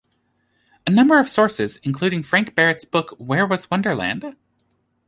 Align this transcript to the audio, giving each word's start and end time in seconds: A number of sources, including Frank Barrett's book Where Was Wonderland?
A 0.87 0.89
number 0.89 1.19
of 1.19 1.29
sources, 1.29 1.77
including 1.83 2.23
Frank 2.23 2.55
Barrett's 2.55 2.85
book 2.85 3.13
Where 3.19 3.45
Was 3.45 3.69
Wonderland? 3.69 4.35